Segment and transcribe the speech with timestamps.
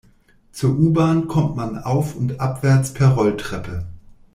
[0.51, 3.85] Zur U-Bahn kommt man auf- und abwärts per Rolltreppe.